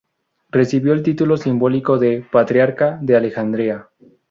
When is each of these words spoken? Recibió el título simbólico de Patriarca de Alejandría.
Recibió 0.49 0.93
el 0.93 1.03
título 1.03 1.37
simbólico 1.37 1.99
de 1.99 2.25
Patriarca 2.31 2.97
de 3.03 3.17
Alejandría. 3.17 3.87